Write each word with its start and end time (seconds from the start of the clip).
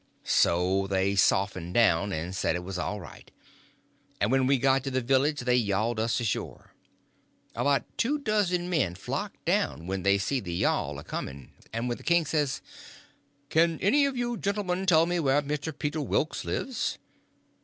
So 0.23 0.87
they 0.87 1.15
softened 1.15 1.75
down 1.75 2.11
and 2.11 2.35
said 2.35 2.55
it 2.55 2.63
was 2.63 2.79
all 2.79 2.99
right; 2.99 3.29
and 4.19 4.31
when 4.31 4.47
we 4.47 4.57
got 4.57 4.83
to 4.85 4.89
the 4.89 4.99
village 4.99 5.41
they 5.41 5.55
yawled 5.55 5.99
us 5.99 6.19
ashore. 6.19 6.73
About 7.53 7.83
two 7.99 8.17
dozen 8.17 8.67
men 8.67 8.95
flocked 8.95 9.45
down 9.45 9.85
when 9.85 10.01
they 10.01 10.17
see 10.17 10.39
the 10.39 10.55
yawl 10.55 10.97
a 10.97 11.03
coming, 11.03 11.53
and 11.71 11.87
when 11.87 11.97
the 11.99 12.03
king 12.03 12.25
says: 12.25 12.63
"Kin 13.49 13.77
any 13.79 14.07
of 14.07 14.17
you 14.17 14.37
gentlemen 14.37 14.87
tell 14.87 15.05
me 15.05 15.19
wher' 15.19 15.43
Mr. 15.43 15.71
Peter 15.71 16.01
Wilks 16.01 16.45
lives?" 16.45 16.97